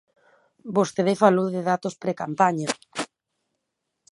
Vostede 0.77 1.13
falou 1.23 1.47
de 1.55 1.61
datos 1.69 1.93
precampaña. 2.03 2.69